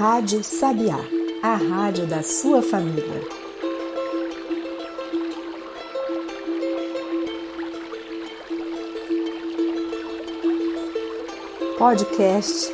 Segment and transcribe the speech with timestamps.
[0.00, 0.98] Rádio Sabiá,
[1.42, 3.20] a rádio da sua família.
[11.76, 12.72] Podcast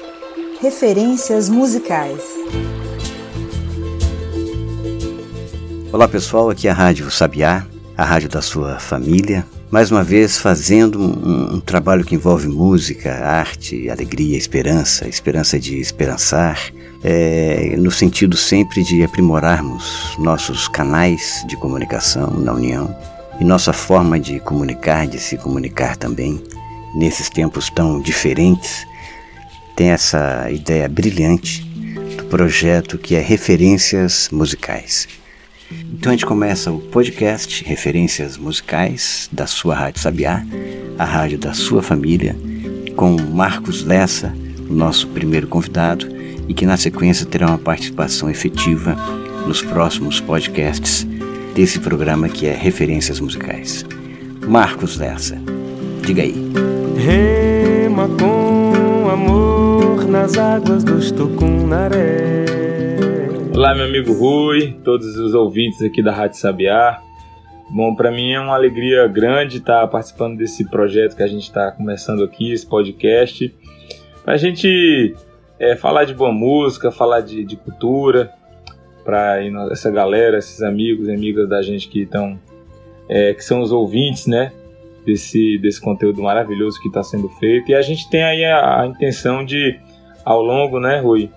[0.61, 2.23] Referências Musicais.
[5.93, 10.39] Olá pessoal, aqui é a Rádio Sabiá, a rádio da sua família mais uma vez
[10.39, 17.91] fazendo um, um, trabalho que envolve música, arte, alegria, esperança, esperança de esperançar, é, no
[17.91, 22.97] sentido sempre de aprimorarmos nossos canais de comunicação na União
[23.41, 26.43] e nossa forma de comunicar, de se comunicar também,
[26.95, 28.87] nesses tempos tão diferentes,
[29.75, 31.63] tem essa ideia brilhante
[32.17, 35.07] do projeto que é Referências Musicais.
[35.71, 40.45] Então a gente começa o podcast Referências Musicais da sua Rádio Sabiá,
[40.99, 42.37] a rádio da sua família,
[42.95, 44.35] com Marcos Lessa,
[44.69, 46.07] nosso primeiro convidado,
[46.49, 48.97] e que na sequência terá uma participação efetiva
[49.47, 51.07] nos próximos podcasts
[51.55, 53.85] desse programa que é Referências Musicais.
[54.47, 55.37] Marcos Lessa,
[56.05, 56.53] diga aí.
[56.97, 62.66] Rema com amor nas águas dos Tucunaré
[63.57, 67.01] Olá, meu amigo Rui, todos os ouvintes aqui da Rádio Sabiá.
[67.71, 71.73] Bom, para mim é uma alegria grande estar participando desse projeto que a gente está
[71.73, 73.55] começando aqui, esse podcast,
[74.23, 75.17] para a gente
[75.59, 78.31] é, falar de boa música, falar de, de cultura,
[79.03, 82.39] para essa galera, esses amigos e amigas da gente que estão,
[83.09, 84.53] é, que são os ouvintes, né,
[85.07, 87.71] desse, desse conteúdo maravilhoso que está sendo feito.
[87.71, 89.81] E a gente tem aí a, a intenção de,
[90.27, 91.31] ao longo, né, Rui,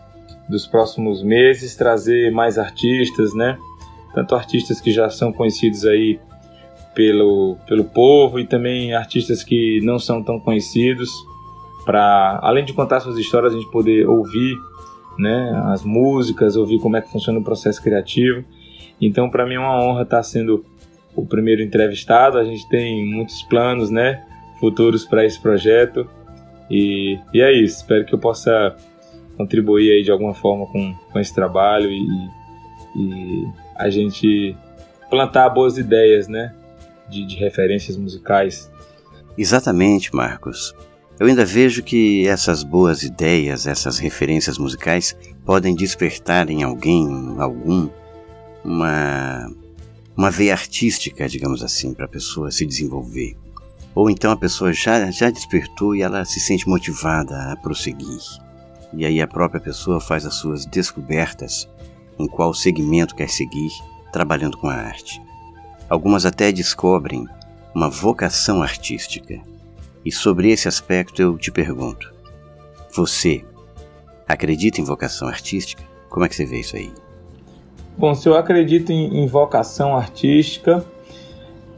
[0.50, 3.58] dos próximos meses, trazer mais artistas, né?
[4.14, 6.20] Tanto artistas que já são conhecidos aí
[6.96, 11.12] pelo, pelo povo e também artistas que não são tão conhecidos,
[11.86, 14.56] para além de contar suas histórias, a gente poder ouvir
[15.18, 18.44] né, as músicas, ouvir como é que funciona o processo criativo.
[19.00, 20.66] Então, para mim é uma honra estar sendo
[21.16, 22.38] o primeiro entrevistado.
[22.38, 24.24] A gente tem muitos planos, né,
[24.60, 26.10] futuros para esse projeto.
[26.70, 27.78] E, e é isso.
[27.78, 28.76] Espero que eu possa
[29.40, 32.30] contribuir aí de alguma forma com, com esse trabalho e,
[32.94, 34.54] e a gente
[35.10, 36.54] plantar boas ideias, né?
[37.10, 38.70] De, de referências musicais.
[39.38, 40.76] Exatamente, Marcos.
[41.18, 47.08] Eu ainda vejo que essas boas ideias, essas referências musicais podem despertar em alguém,
[47.40, 47.90] algum,
[48.64, 49.50] uma,
[50.18, 53.38] uma veia artística, digamos assim, para a pessoa se desenvolver.
[53.96, 58.20] Ou então a pessoa já, já despertou e ela se sente motivada a prosseguir
[58.94, 61.70] e aí a própria pessoa faz as suas descobertas
[62.18, 63.70] em qual segmento quer seguir
[64.12, 65.22] trabalhando com a arte.
[65.90, 67.26] Algumas até descobrem
[67.74, 69.40] uma vocação artística.
[70.04, 72.14] E sobre esse aspecto eu te pergunto:
[72.96, 73.44] você
[74.28, 75.84] acredita em vocação artística?
[76.10, 76.92] Como é que você vê isso aí?
[77.98, 80.86] Bom, se eu acredito em, em vocação artística,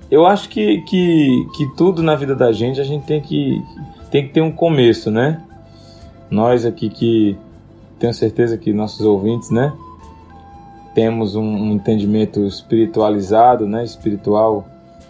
[0.09, 3.61] eu acho que, que, que tudo na vida da gente a gente tem que,
[4.11, 5.41] tem que ter um começo, né?
[6.31, 7.37] Nós aqui que
[7.99, 9.73] tenho certeza que nossos ouvintes, né,
[10.95, 14.65] temos um, um entendimento espiritualizado, né, espiritual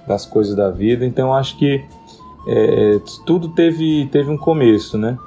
[0.08, 1.06] das coisas da vida.
[1.06, 1.86] Então acho que
[2.48, 5.18] é, tudo teve teve um começo, né?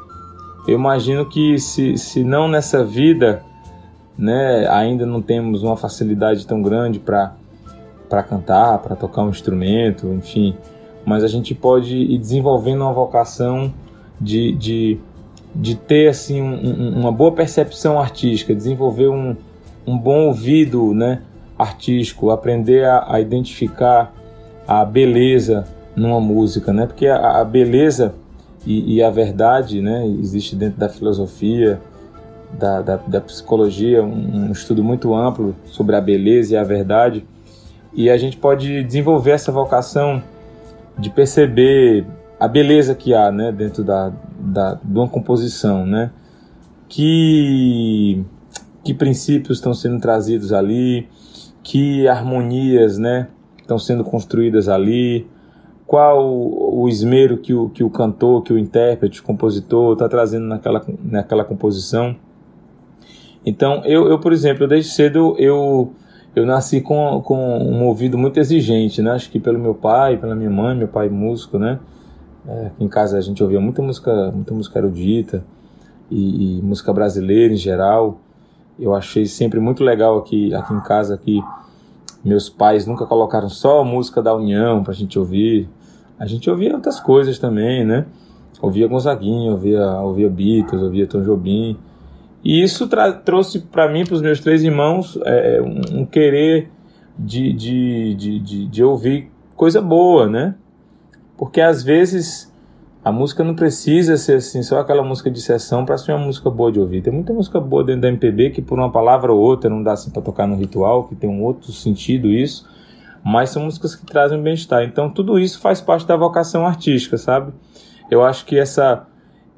[0.66, 3.44] Eu imagino que se, se não nessa vida,
[4.18, 7.34] né, ainda não temos uma facilidade tão grande para
[8.08, 10.54] para cantar, para tocar um instrumento, enfim,
[11.04, 13.72] mas a gente pode ir desenvolvendo uma vocação
[14.20, 15.00] de, de
[15.54, 19.36] de ter assim um, uma boa percepção artística, desenvolver um,
[19.86, 21.22] um bom ouvido né,
[21.58, 24.12] artístico, aprender a, a identificar
[24.66, 26.86] a beleza numa música, né?
[26.86, 28.14] Porque a, a beleza
[28.66, 31.78] e, e, a verdade, né, existe dentro da filosofia,
[32.58, 37.24] da, da, da psicologia, um, um, estudo muito amplo sobre a beleza e a verdade,
[37.92, 40.22] e a gente pode desenvolver essa vocação
[40.98, 42.06] de perceber
[42.40, 44.12] a beleza que há, né, dentro da,
[44.44, 46.10] da, de uma composição, né?
[46.88, 48.22] Que,
[48.84, 51.08] que princípios estão sendo trazidos ali,
[51.62, 53.28] que harmonias, né?
[53.60, 55.26] Estão sendo construídas ali,
[55.86, 60.46] qual o esmero que o, que o cantor, que o intérprete, o compositor está trazendo
[60.46, 62.16] naquela, naquela composição.
[63.44, 65.92] Então, eu, eu, por exemplo, desde cedo eu,
[66.34, 69.12] eu nasci com, com um ouvido muito exigente, né?
[69.12, 71.78] Acho que pelo meu pai, pela minha mãe, meu pai músico, né?
[72.46, 75.44] É, aqui em casa a gente ouvia muita música, muita música erudita
[76.10, 78.20] e, e, música brasileira em geral.
[78.78, 81.42] Eu achei sempre muito legal aqui, aqui em casa que
[82.24, 85.68] meus pais nunca colocaram só a música da União para a gente ouvir.
[86.18, 88.06] A gente ouvia outras coisas também, né?
[88.60, 91.76] Ouvia Gonzaguinha, ouvia, ouvia Beatles, ouvia Tom Jobim.
[92.42, 92.88] E isso
[93.24, 96.70] trouxe para mim, para os meus três irmãos, é, um, um, querer
[97.18, 100.54] de, de, de, de, de ouvir coisa boa, né?
[101.36, 102.52] Porque às vezes
[103.04, 106.48] a música não precisa ser assim, só aquela música de sessão para ser uma música
[106.48, 107.02] boa de ouvir.
[107.02, 109.92] Tem muita música boa dentro da MPB que por uma palavra ou outra não dá
[109.92, 112.66] assim para tocar no ritual, que tem um outro sentido isso,
[113.22, 114.84] mas são músicas que trazem bem-estar.
[114.84, 117.52] Então tudo isso faz parte da vocação artística, sabe?
[118.10, 119.06] Eu acho que essa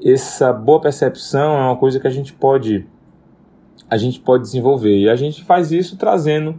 [0.05, 2.85] essa boa percepção é uma coisa que a gente pode
[3.89, 6.59] a gente pode desenvolver e a gente faz isso trazendo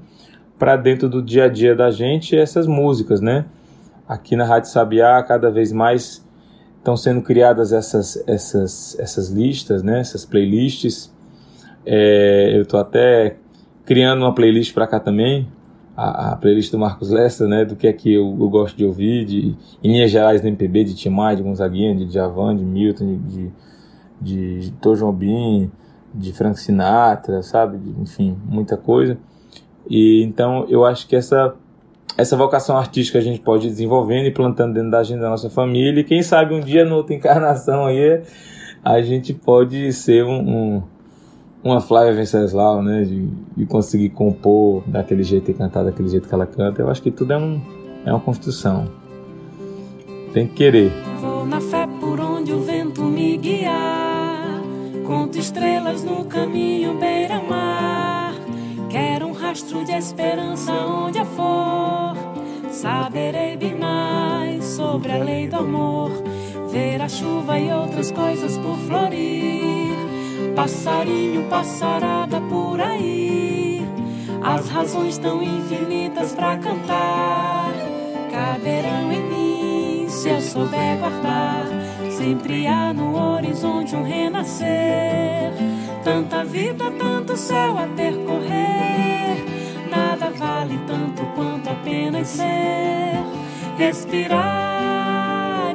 [0.58, 3.46] para dentro do dia a dia da gente essas músicas, né?
[4.08, 6.26] Aqui na Rádio Sabiá, cada vez mais
[6.78, 11.14] estão sendo criadas essas, essas, essas listas, né, essas playlists.
[11.86, 13.38] É, eu estou até
[13.86, 15.48] criando uma playlist para cá também,
[15.96, 18.86] a, a, playlist do Marcos Lessa, né, do que é que eu, eu gosto de
[18.86, 23.06] ouvir, de, em linhas gerais do MPB, de Timai, de Gonzaguinha, de Djavan, de Milton,
[23.06, 23.52] de,
[24.22, 24.96] de, de Tom
[26.14, 29.18] de Frank Sinatra, sabe, enfim, muita coisa.
[29.90, 31.56] E então eu acho que essa
[32.16, 35.50] essa vocação artística a gente pode ir desenvolvendo e plantando dentro da agenda da nossa
[35.50, 36.02] família.
[36.02, 38.22] E quem sabe um dia, noutra encarnação aí,
[38.84, 40.84] a gente pode ser um, um
[41.64, 43.04] uma Flávia Venceslau, né?
[43.04, 43.28] De,
[43.58, 46.82] de, conseguir compor daquele jeito e cantar daquele jeito que ela canta.
[46.82, 47.62] Eu acho que tudo é, um,
[48.06, 48.88] é uma construção.
[50.34, 50.92] Tem que querer.
[51.20, 54.62] Vou na fé por onde o vento me guiar.
[55.06, 57.57] Conto estrelas no caminho beira-mar.
[59.58, 62.16] Rastro de esperança onde for.
[62.70, 66.12] Saberei bem mais sobre a lei do amor.
[66.70, 69.96] Ver a chuva e outras coisas por florir.
[70.56, 73.82] Passarinho, passarada por aí.
[74.44, 77.74] As razões tão infinitas para cantar.
[78.32, 81.66] Caberão em mim se eu souber guardar.
[82.12, 85.17] Sempre há no horizonte um renascer.
[86.08, 89.44] Tanta vida, tanto céu a percorrer.
[89.92, 93.26] Nada vale tanto quanto apenas ser,
[93.78, 94.16] respirar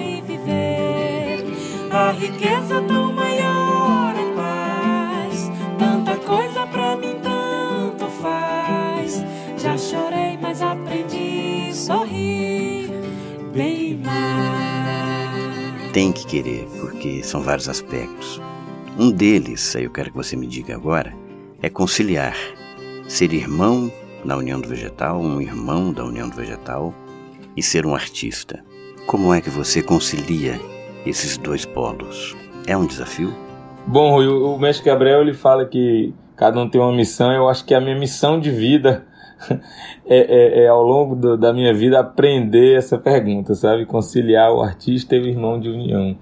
[0.00, 1.44] e viver.
[1.90, 5.50] A riqueza tão maior é paz.
[5.78, 9.22] Tanta coisa pra mim tanto faz.
[9.58, 12.90] Já chorei, mas aprendi a sorrir
[13.52, 15.92] bem mais.
[15.92, 18.40] Tem que querer, porque são vários aspectos.
[18.98, 21.14] Um deles, aí eu quero que você me diga agora,
[21.62, 22.36] é conciliar
[23.08, 23.90] ser irmão
[24.22, 26.92] na união do vegetal, um irmão da união do vegetal
[27.56, 28.62] e ser um artista.
[29.06, 30.60] Como é que você concilia
[31.06, 32.36] esses dois polos?
[32.66, 33.32] É um desafio?
[33.86, 37.32] Bom, o, o mestre Gabriel ele fala que cada um tem uma missão.
[37.32, 39.06] Eu acho que a minha missão de vida
[40.04, 43.86] é, é, é ao longo do, da minha vida aprender essa pergunta, sabe?
[43.86, 46.16] Conciliar o artista e o irmão de união.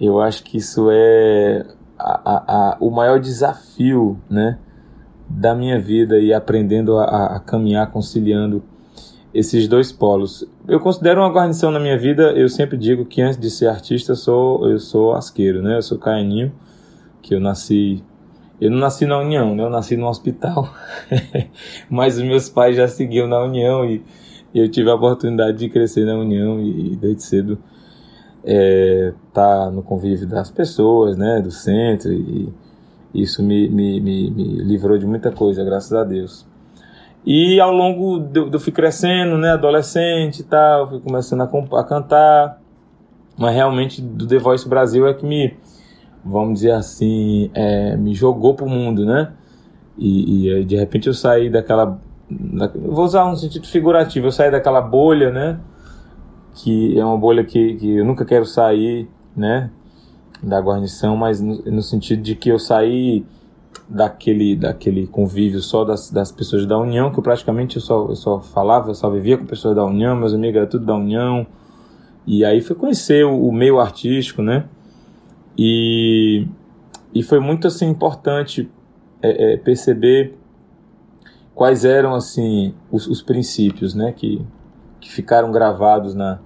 [0.00, 1.64] Eu acho que isso é
[2.02, 4.58] a, a, o maior desafio né,
[5.28, 8.62] da minha vida e aprendendo a, a, caminhar conciliando
[9.32, 10.44] esses dois polos.
[10.68, 14.12] Eu considero uma guarnição na minha vida, eu sempre digo que antes de ser artista
[14.12, 15.76] eu sou, eu sou asqueiro, né?
[15.76, 16.52] eu sou caianinho,
[17.22, 18.02] que eu nasci.
[18.60, 19.62] Eu não nasci na União, né?
[19.62, 20.72] eu nasci no hospital,
[21.88, 24.04] mas os meus pais já seguiam na União e,
[24.54, 27.58] eu tive a oportunidade de crescer na União e, e desde cedo
[28.44, 32.52] é, tá no convívio das pessoas, né, do centro e
[33.14, 36.46] isso me, me, me, me livrou de muita coisa, graças a Deus.
[37.24, 41.84] E ao longo do, do fui crescendo, né, adolescente e tal, fui começando a, a
[41.84, 42.60] cantar,
[43.38, 45.54] mas realmente do The Voice Brasil é que me,
[46.24, 49.32] vamos dizer assim, é, me jogou pro mundo, né?
[49.96, 54.50] E, e de repente eu saí daquela, da, vou usar um sentido figurativo, eu saí
[54.50, 55.60] daquela bolha, né?
[56.54, 59.70] Que é uma bolha que, que eu nunca quero sair, né,
[60.42, 63.24] da guarnição, mas no, no sentido de que eu saí
[63.88, 68.16] daquele, daquele convívio só das, das pessoas da União, que eu praticamente eu só, eu
[68.16, 71.46] só falava, eu só vivia com pessoas da União, meus amigos eram tudo da União,
[72.26, 74.64] e aí fui conhecer o, o meio artístico, né,
[75.56, 76.46] e,
[77.14, 78.70] e foi muito, assim, importante
[79.22, 80.36] é, é, perceber
[81.54, 84.44] quais eram, assim, os, os princípios, né, que,
[85.02, 86.38] que ficaram gravados na,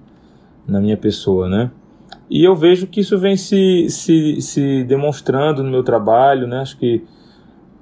[0.67, 1.71] na minha pessoa, né?
[2.29, 6.59] E eu vejo que isso vem se, se, se demonstrando no meu trabalho, né?
[6.59, 7.05] Acho que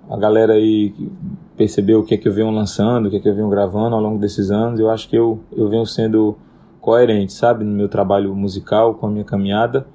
[0.09, 0.93] a galera aí
[1.57, 3.95] percebeu o que é que eu venho lançando, o que é que eu venho gravando
[3.95, 4.79] ao longo desses anos.
[4.79, 6.37] Eu acho que eu, eu venho sendo
[6.79, 7.63] coerente, sabe?
[7.63, 9.87] No meu trabalho musical, com a minha caminhada,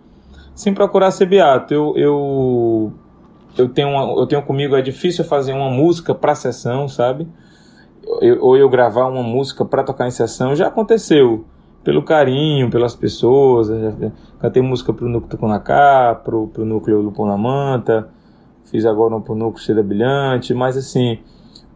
[0.54, 1.72] sem procurar ser beato.
[1.72, 2.92] Eu, eu,
[3.56, 7.28] eu, tenho, uma, eu tenho comigo, é difícil fazer uma música para sessão, sabe?
[8.20, 11.44] Eu, ou eu gravar uma música para tocar em sessão, já aconteceu.
[11.82, 13.68] Pelo carinho, pelas pessoas.
[13.68, 18.08] Já cantei música pro Núcleo Tucunacá, pro, pro Núcleo Lupão na Manta,
[18.64, 21.18] fiz agora um Punuco Cheira Brilhante, mas assim,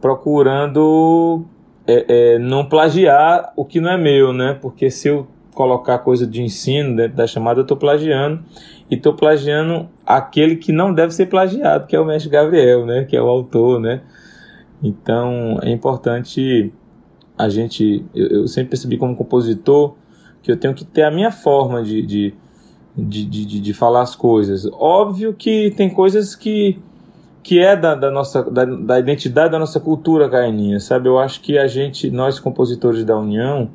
[0.00, 1.44] procurando
[1.86, 4.58] é, é, não plagiar o que não é meu, né?
[4.60, 8.42] Porque se eu colocar coisa de ensino dentro da chamada, eu estou plagiando.
[8.90, 13.04] E estou plagiando aquele que não deve ser plagiado, que é o mestre Gabriel, né?
[13.04, 14.02] Que é o autor, né?
[14.84, 16.72] Então é importante
[17.36, 18.04] a gente.
[18.14, 19.94] Eu, eu sempre percebi como compositor
[20.42, 22.34] que eu tenho que ter a minha forma de, de,
[22.94, 24.68] de, de, de falar as coisas.
[24.74, 26.78] Óbvio que tem coisas que
[27.42, 31.08] que é da, da nossa da, da, identidade da nossa cultura caianinha, sabe?
[31.08, 33.70] Eu acho que a gente, nós compositores da União,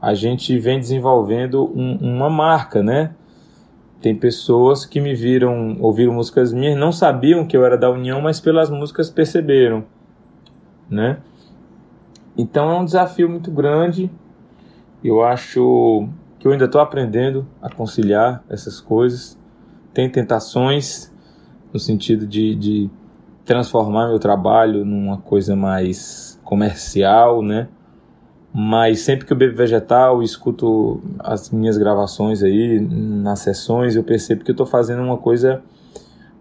[0.00, 3.14] a gente vem desenvolvendo um, uma marca, né?
[4.02, 8.20] Tem pessoas que me viram, ouviram músicas minhas, não sabiam que eu era da União,
[8.20, 9.84] mas pelas músicas perceberam,
[10.92, 11.18] né?
[12.36, 14.10] Então é um desafio muito grande.
[15.02, 16.08] Eu acho
[16.38, 19.38] que eu ainda estou aprendendo a conciliar essas coisas.
[19.92, 21.12] Tem tentações
[21.72, 22.90] no sentido de, de
[23.44, 27.68] transformar meu trabalho numa coisa mais comercial, né?
[28.52, 34.44] mas sempre que eu bebo vegetal, escuto as minhas gravações aí nas sessões, eu percebo
[34.44, 35.62] que eu estou fazendo uma coisa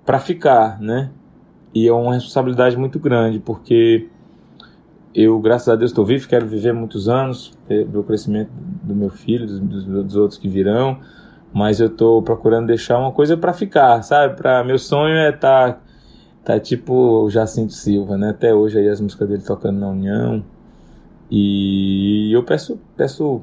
[0.05, 1.10] para ficar, né?
[1.74, 4.10] E é uma responsabilidade muito grande, porque
[5.13, 8.50] eu, graças a Deus, estou vivo, quero viver muitos anos, ver o crescimento
[8.84, 11.00] do meu filho, dos, dos outros que virão,
[11.53, 14.36] mas eu estou procurando deixar uma coisa para ficar, sabe?
[14.36, 15.82] Para meu sonho é estar tá,
[16.53, 18.30] tá tipo o Jacinto Silva, né?
[18.30, 20.44] Até hoje aí as músicas dele tocando na União,
[21.32, 23.41] e eu peço, peço,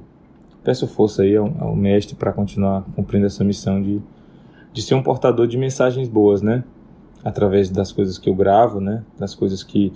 [0.63, 4.03] peço força aí ao, ao mestre para continuar cumprindo essa missão de,
[4.75, 6.65] de ser um portador de mensagens boas, né?
[7.25, 9.03] Através das coisas que eu gravo, né?
[9.19, 9.91] Das coisas que,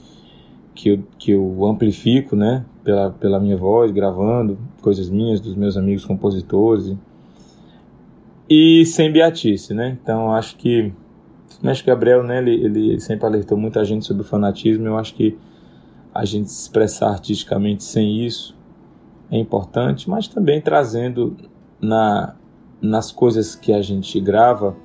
[0.74, 2.64] que, eu, que eu amplifico, né?
[2.82, 6.96] Pela, pela minha voz, gravando coisas minhas, dos meus amigos compositores.
[8.48, 9.96] E, e sem beatice, né?
[10.02, 10.92] Então, acho que
[11.62, 12.38] o mestre Gabriel, né?
[12.38, 14.86] Ele, ele sempre alertou muita gente sobre o fanatismo.
[14.86, 15.38] Eu acho que
[16.14, 18.56] a gente se expressar artisticamente sem isso
[19.30, 21.34] é importante, mas também trazendo
[21.80, 22.34] na,
[22.80, 24.76] nas coisas que a gente grava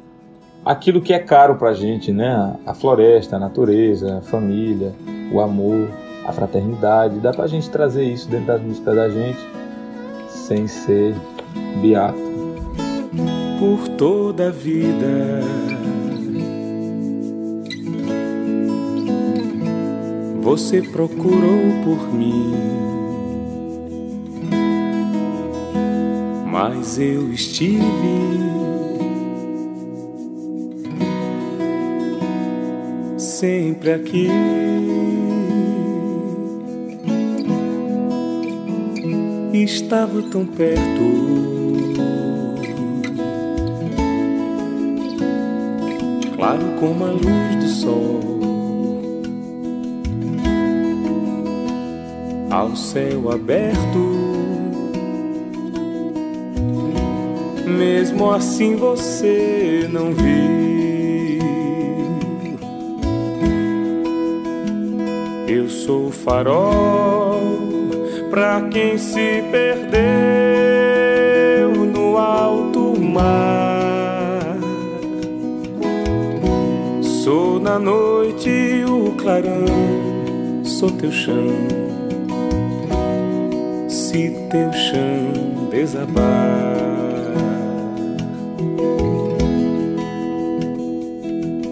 [0.63, 2.57] aquilo que é caro para gente, né?
[2.65, 4.93] A floresta, a natureza, a família,
[5.31, 5.89] o amor,
[6.25, 7.19] a fraternidade.
[7.19, 9.39] Dá para a gente trazer isso dentro das músicas da gente
[10.29, 11.15] sem ser
[11.81, 12.27] beato.
[13.59, 15.41] Por toda a vida
[20.47, 22.53] você procurou por mim.
[26.49, 27.81] Mas eu estive
[33.17, 34.29] sempre aqui.
[39.67, 40.79] Estava tão perto.
[46.37, 48.37] Claro como a luz do sol.
[52.49, 53.99] ao céu aberto.
[57.67, 60.57] Mesmo assim você não viu.
[65.45, 67.36] Eu sou o farol
[68.29, 69.85] pra quem se perdeu
[71.85, 74.57] no alto mar.
[77.01, 79.65] Sou na noite o clarão,
[80.63, 81.87] sou teu chão
[84.17, 86.77] se teu chão desabar.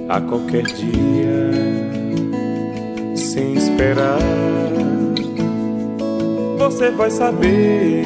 [0.10, 1.52] A qualquer dia,
[3.16, 4.20] sem esperar,
[6.76, 8.04] você vai saber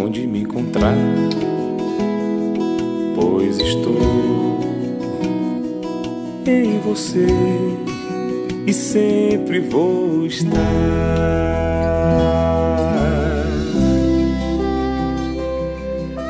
[0.00, 0.96] onde me encontrar,
[3.14, 4.58] pois estou
[6.46, 7.26] em você
[8.66, 10.48] e sempre vou estar.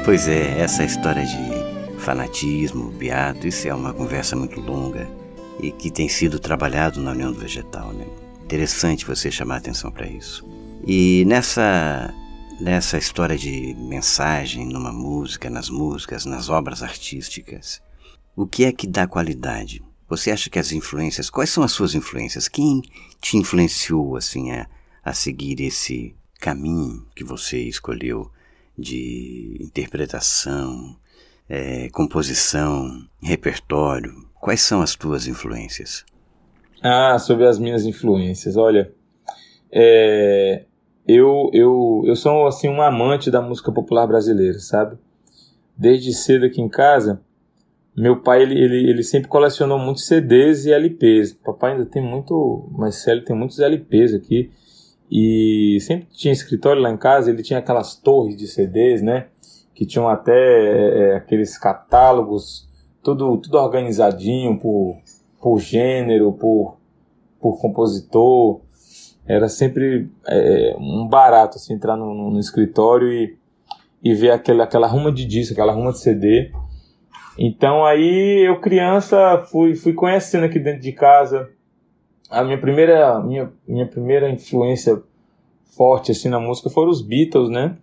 [0.04, 5.08] Pois é, essa história de fanatismo, beato, isso é uma conversa muito longa
[5.60, 7.92] e que tem sido trabalhado na União do Vegetal.
[7.92, 8.27] Né?
[8.48, 10.42] Interessante você chamar atenção para isso.
[10.82, 12.14] E nessa,
[12.58, 17.82] nessa história de mensagem numa música, nas músicas, nas obras artísticas,
[18.34, 19.82] o que é que dá qualidade?
[20.08, 22.48] Você acha que as influências, quais são as suas influências?
[22.48, 22.80] Quem
[23.20, 24.66] te influenciou assim a,
[25.04, 28.32] a seguir esse caminho que você escolheu
[28.78, 30.96] de interpretação,
[31.46, 34.26] é, composição, repertório?
[34.40, 36.02] Quais são as tuas influências?
[36.82, 38.92] Ah, sobre as minhas influências, olha,
[39.70, 40.64] é,
[41.06, 44.96] eu, eu, eu sou assim um amante da música popular brasileira, sabe?
[45.76, 47.20] Desde cedo aqui em casa,
[47.96, 51.32] meu pai ele, ele, ele sempre colecionou muitos CDs e LPs.
[51.32, 54.50] Papai ainda tem muito, Marcelo tem muitos LPs aqui.
[55.10, 59.28] E sempre tinha escritório lá em casa, ele tinha aquelas torres de CDs, né?
[59.74, 62.68] Que tinham até é, aqueles catálogos,
[63.02, 64.96] tudo, tudo organizadinho por,
[65.40, 66.76] por gênero, por,
[67.40, 68.60] por compositor.
[69.26, 73.36] Era sempre é, um barato assim, entrar no, no escritório e,
[74.02, 76.50] e ver aquela, aquela ruma de disco, aquela ruma de CD.
[77.38, 81.48] Então aí eu criança fui, fui conhecendo aqui dentro de casa
[82.28, 85.02] a minha primeira minha, minha primeira influência
[85.64, 87.76] forte assim na música foram os Beatles, né?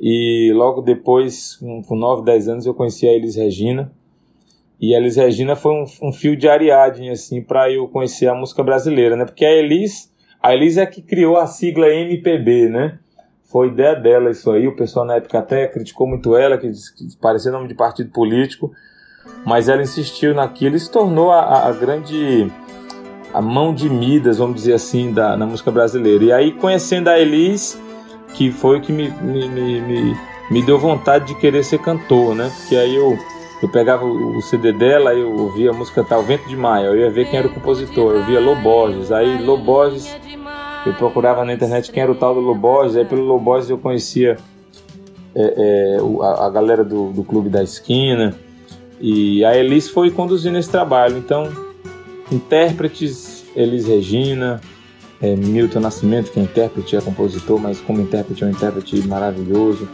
[0.00, 3.92] E logo depois, com 9, 10 anos, eu conheci a Elis Regina.
[4.82, 8.34] E a Elis Regina foi um, um fio de Ariadne, assim, para eu conhecer a
[8.34, 9.24] música brasileira, né?
[9.24, 10.12] Porque a Elis,
[10.42, 12.98] a Elis é que criou a sigla MPB, né?
[13.44, 14.66] Foi ideia dela isso aí.
[14.66, 18.72] O pessoal na época até criticou muito ela, que, que parecia nome de partido político.
[19.46, 22.50] Mas ela insistiu naquilo e se tornou a, a, grande
[23.32, 26.24] a mão de Midas, vamos dizer assim, da, na música brasileira.
[26.24, 27.80] E aí, conhecendo a Elis,
[28.34, 30.16] que foi o que me, me, me,
[30.50, 32.50] me deu vontade de querer ser cantor, né?
[32.58, 33.16] Porque aí eu,
[33.62, 37.10] eu pegava o CD dela, eu ouvia a música Tal Vento de Maio, eu ia
[37.10, 40.12] ver quem era o compositor, eu via Loborges, aí Loborges,
[40.84, 44.36] eu procurava na internet quem era o tal do Loborges, aí pelo Loborges eu conhecia
[45.32, 48.34] é, é, a, a, galera do, do Clube da Esquina,
[49.00, 51.48] e a Elis foi conduzindo esse trabalho, então
[52.32, 54.60] intérpretes, Elis Regina,
[55.20, 59.88] é, Milton Nascimento, que é intérprete, é compositor, mas como intérprete é um intérprete maravilhoso.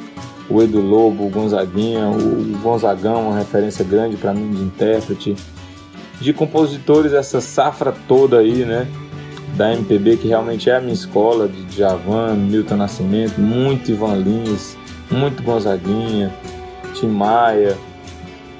[0.48, 5.36] O Edu Lobo, o Gonzaguinha, o Gonzagão, uma referência grande para mim de intérprete.
[6.20, 8.86] De compositores, essa safra toda aí, né?
[9.56, 14.76] Da MPB, que realmente é a minha escola, de Javan, Milton Nascimento, muito Ivan Lins,
[15.10, 16.32] muito Gonzaguinha,
[16.94, 17.76] Tim Maia,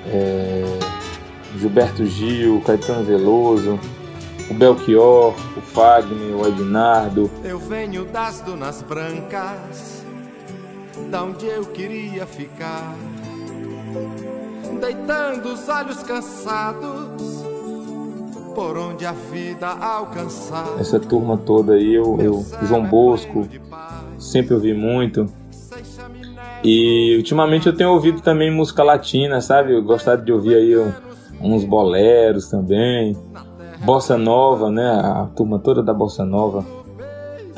[0.07, 0.65] é,
[1.59, 3.79] Gilberto Gil, Caetano Veloso,
[4.51, 7.31] o Belchior, o Fagner, o Ednardo.
[7.45, 9.98] Eu venho das dunas brancas,
[11.11, 12.95] da onde eu queria ficar,
[14.81, 17.45] deitando os olhos cansados,
[18.55, 20.77] por onde a vida alcançar.
[20.79, 23.47] Essa turma toda aí, eu, eu João Bosco,
[24.19, 25.27] sempre ouvi muito.
[26.65, 29.73] E ultimamente eu tenho ouvido também música latina, sabe?
[29.73, 30.75] Eu gostado de ouvir aí
[31.41, 33.17] uns boleros também.
[33.85, 34.91] Bossa Nova, né?
[34.91, 36.78] A turma toda da Bossa Nova.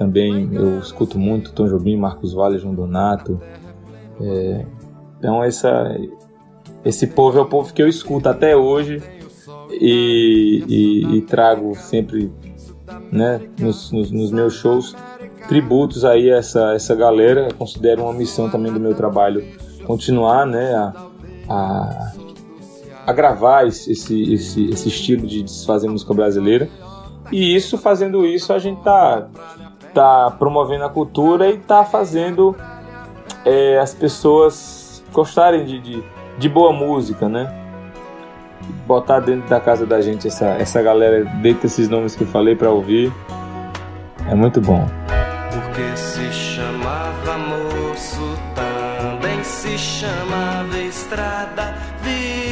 [0.00, 3.38] Também eu escuto muito Tom Jobim, Marcos Vale, João Donato.
[4.18, 4.64] É,
[5.18, 5.94] então essa,
[6.82, 9.02] esse povo é o povo que eu escuto até hoje
[9.70, 12.32] e, e, e trago sempre
[13.12, 14.96] né, nos, nos, nos, meus shows
[15.48, 17.48] tributos aí a essa, essa galera.
[17.50, 19.44] Eu considero uma missão também do meu trabalho
[19.84, 20.94] continuar né, a,
[21.50, 22.12] a
[23.06, 26.70] a gravar esse, esse, esse, esse estilo de, de fazer música brasileira.
[27.32, 29.28] E isso, fazendo isso, a gente tá,
[29.92, 32.56] tá promovendo a cultura e tá fazendo
[33.44, 36.04] é, as pessoas gostarem de, de,
[36.38, 37.52] de, boa música, né?
[38.86, 42.54] Botar dentro da casa da gente essa, essa galera, dentro desses nomes que eu falei
[42.54, 43.12] para ouvir,
[44.30, 44.86] é muito bom.
[45.52, 48.20] Porque se chamava moço,
[48.54, 52.50] também se chamava estrada ventania.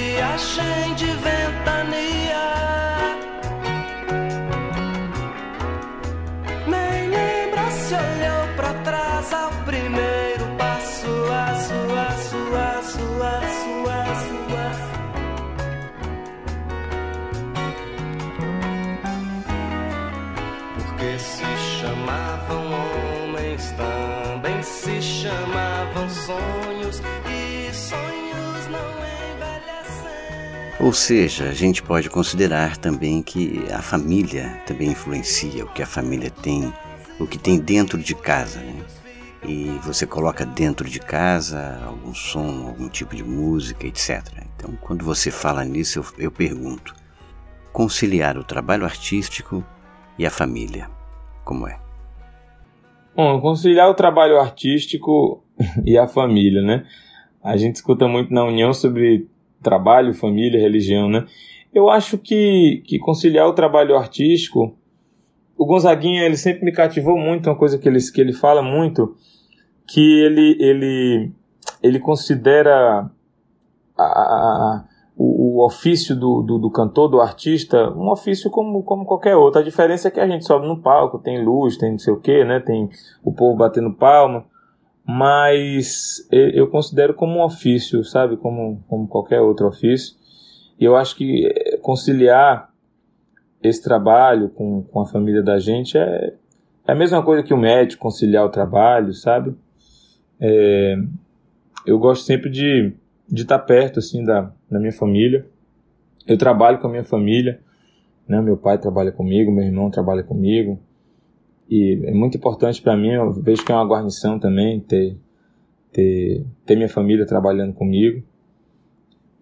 [30.88, 35.86] Ou seja, a gente pode considerar também que a família também influencia o que a
[35.86, 36.72] família tem,
[37.20, 38.58] o que tem dentro de casa.
[38.60, 38.86] Né?
[39.46, 44.22] E você coloca dentro de casa algum som, algum tipo de música, etc.
[44.56, 46.94] Então, quando você fala nisso, eu, eu pergunto:
[47.70, 49.62] conciliar o trabalho artístico
[50.18, 50.88] e a família,
[51.44, 51.78] como é?
[53.14, 55.44] Bom, conciliar o trabalho artístico
[55.84, 56.86] e a família, né?
[57.44, 59.28] A gente escuta muito na União sobre
[59.62, 61.26] trabalho, família, religião, né?
[61.72, 64.74] Eu acho que, que conciliar o trabalho artístico,
[65.56, 69.14] o Gonzaguinha ele sempre me cativou muito, uma coisa que ele, que ele fala muito,
[69.86, 71.32] que ele, ele,
[71.82, 73.10] ele considera
[73.96, 74.84] a, a,
[75.16, 79.60] o, o, ofício do, do, do, cantor, do artista, um ofício como, como qualquer outro.
[79.60, 82.20] A diferença é que a gente sobe no palco, tem luz, tem não sei o
[82.20, 82.60] que, né?
[82.60, 82.88] Tem
[83.24, 84.44] o povo batendo palma
[85.10, 88.36] mas eu considero como um ofício, sabe?
[88.36, 90.14] Como, como qualquer outro ofício.
[90.78, 92.70] E eu acho que eh, conciliar
[93.62, 96.34] esse trabalho com, com a família da gente é,
[96.86, 99.54] é a mesma coisa que o médico conciliar o trabalho, sabe?
[100.38, 100.96] É,
[101.86, 102.92] eu gosto sempre de,
[103.26, 105.46] de estar perto, assim, da, da minha família.
[106.26, 107.58] Eu trabalho com a minha família,
[108.28, 108.42] né?
[108.42, 110.78] Meu pai trabalha comigo, meu irmão trabalha comigo.
[111.68, 115.16] E é muito importante para mim, eu vejo que é uma guarnição também ter,
[115.92, 118.22] ter, ter minha família trabalhando comigo.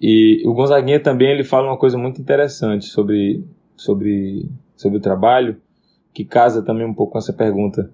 [0.00, 3.44] E o Gonzaguinha também ele fala uma coisa muito interessante sobre,
[3.76, 5.56] sobre, sobre o trabalho,
[6.12, 7.90] que casa também um pouco com essa pergunta.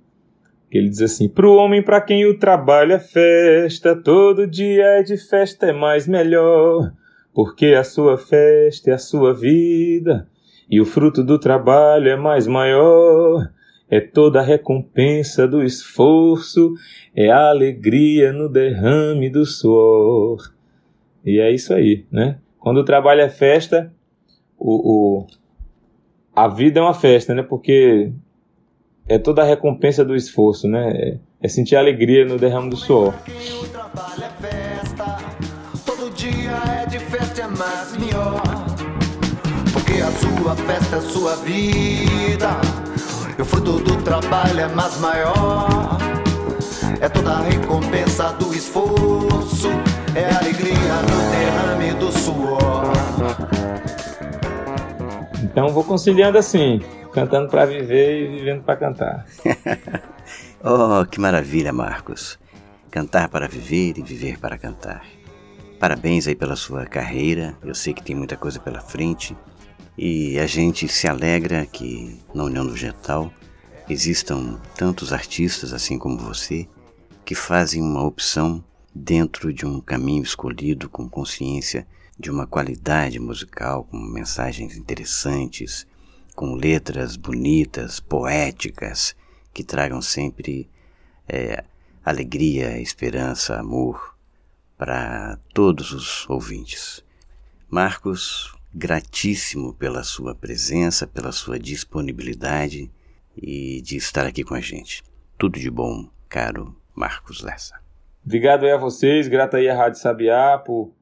[0.70, 5.02] Que ele diz assim: Pro homem para quem o trabalho é festa, todo dia é
[5.02, 6.90] de festa é mais melhor,
[7.34, 10.26] porque a sua festa é a sua vida,
[10.70, 13.50] e o fruto do trabalho é mais maior.
[13.92, 16.72] É toda a recompensa do esforço,
[17.14, 20.50] é a alegria no derrame do suor.
[21.22, 22.38] E é isso aí, né?
[22.58, 23.92] Quando o trabalho é festa,
[24.58, 25.26] o, o,
[26.34, 27.42] a vida é uma festa, né?
[27.42, 28.10] Porque
[29.06, 30.90] é toda a recompensa do esforço, né?
[30.90, 33.12] É, é sentir alegria no derrame do suor.
[33.62, 35.18] O trabalho é festa,
[35.84, 36.52] todo dia
[36.82, 38.40] é de festa, é mais melhor.
[39.70, 42.58] Porque a sua festa é sua vida,
[43.42, 45.98] e o fruto do trabalho é mais maior.
[47.00, 49.68] É toda a recompensa do esforço,
[50.14, 52.92] é a alegria no derrame do suor.
[55.42, 56.80] Então vou conciliando assim,
[57.12, 59.26] cantando para viver e vivendo para cantar.
[60.64, 62.38] Oh, que maravilha, Marcos.
[62.88, 65.02] Cantar para viver e viver para cantar.
[65.80, 67.56] Parabéns aí pela sua carreira.
[67.64, 69.36] Eu sei que tem muita coisa pela frente.
[70.04, 73.32] E a gente se alegra que na União do Getal
[73.88, 76.68] existam tantos artistas assim como você
[77.24, 81.86] que fazem uma opção dentro de um caminho escolhido com consciência
[82.18, 85.86] de uma qualidade musical, com mensagens interessantes,
[86.34, 89.14] com letras bonitas, poéticas,
[89.54, 90.68] que tragam sempre
[91.28, 91.62] é,
[92.04, 94.16] alegria, esperança, amor
[94.76, 97.04] para todos os ouvintes.
[97.70, 102.90] Marcos, gratíssimo pela sua presença, pela sua disponibilidade
[103.36, 105.02] e de estar aqui com a gente.
[105.38, 107.80] Tudo de bom, caro Marcos Lessa.
[108.24, 110.92] Obrigado aí a vocês, grato aí à Rádio Sabiá por,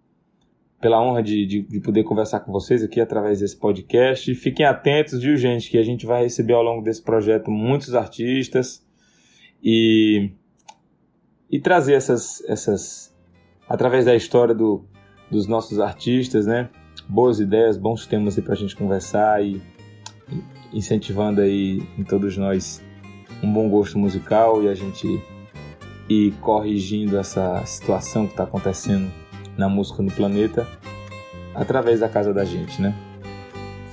[0.80, 4.34] pela honra de, de, de poder conversar com vocês aqui através desse podcast.
[4.34, 8.84] Fiquem atentos, viu, gente, que a gente vai receber ao longo desse projeto muitos artistas
[9.62, 10.30] e,
[11.50, 13.14] e trazer essas, essas,
[13.68, 14.84] através da história do,
[15.30, 16.70] dos nossos artistas, né?
[17.10, 19.60] Boas ideias, bons temas aí pra gente conversar e,
[20.72, 22.80] incentivando aí em todos nós
[23.42, 25.20] um bom gosto musical e a gente
[26.08, 29.10] e corrigindo essa situação que está acontecendo
[29.58, 30.64] na música no planeta
[31.52, 32.94] através da casa da gente, né?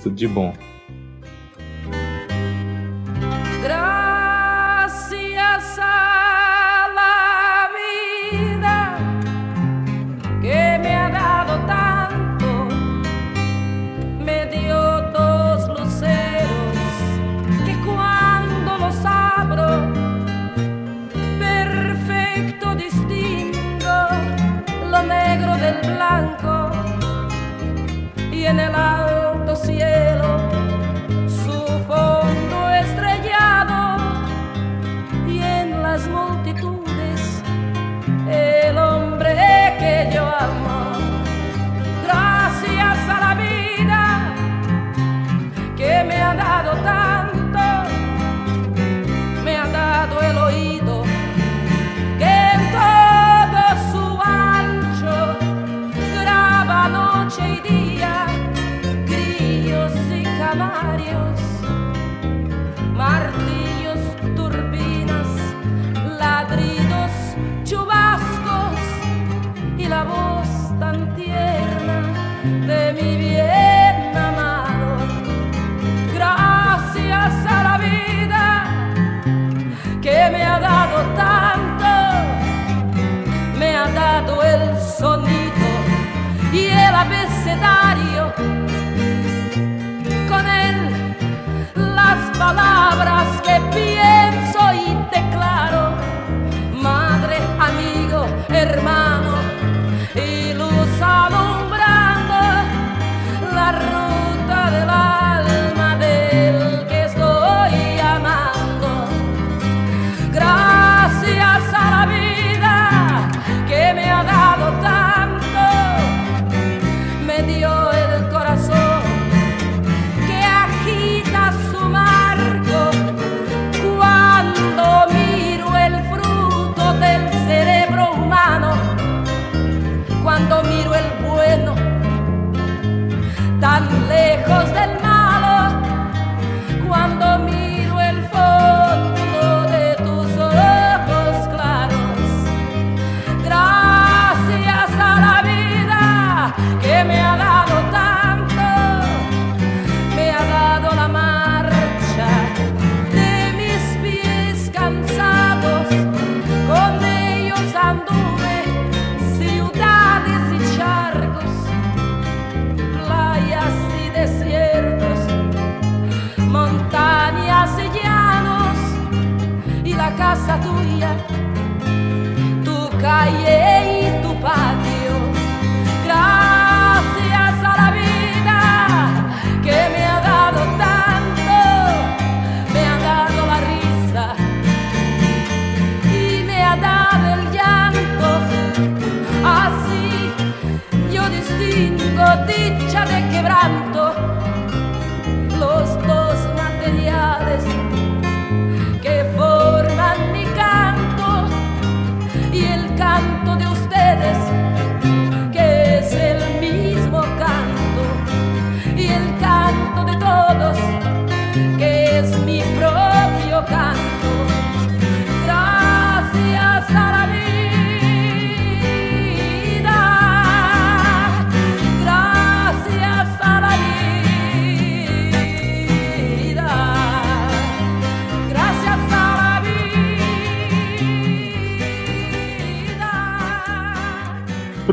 [0.00, 0.52] Tudo de bom.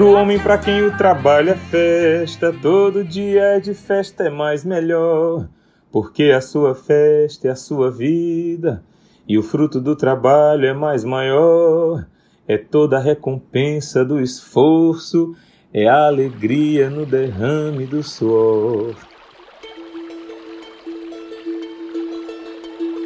[0.05, 4.63] Pro homem pra quem o trabalho é festa, todo dia é de festa é mais
[4.63, 5.49] melhor,
[5.91, 8.83] porque a sua festa é a sua vida,
[9.27, 12.05] e o fruto do trabalho é mais maior.
[12.47, 15.35] É toda a recompensa do esforço,
[15.73, 18.93] é a alegria no derrame do suor.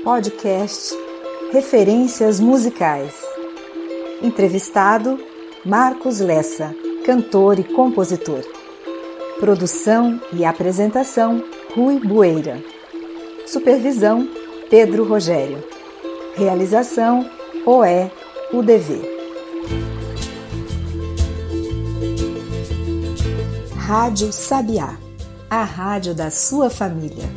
[0.04, 0.94] Podcast
[1.54, 3.16] Referências Musicais.
[4.22, 5.18] Entrevistado
[5.66, 6.74] Marcos Lessa,
[7.10, 8.44] cantor e compositor.
[9.40, 11.44] Produção e apresentação
[11.74, 12.62] Rui Bueira.
[13.48, 14.30] Supervisão
[14.70, 15.58] Pedro Rogério.
[16.36, 17.28] Realização
[17.66, 18.12] OE
[18.54, 19.02] UDV.
[23.76, 24.96] Rádio Sabiá,
[25.50, 27.28] a rádio da sua família.